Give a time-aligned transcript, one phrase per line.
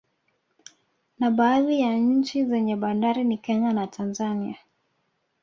[1.19, 4.55] Na baadhi ya nchi zenye bandari ni Kenya na Tanzania